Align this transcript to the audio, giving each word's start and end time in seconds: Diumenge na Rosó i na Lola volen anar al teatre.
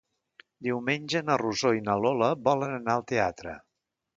Diumenge 0.67 1.21
na 1.27 1.35
Rosó 1.43 1.73
i 1.81 1.85
na 1.91 1.99
Lola 2.05 2.31
volen 2.51 2.75
anar 2.79 2.97
al 2.99 3.07
teatre. 3.13 3.55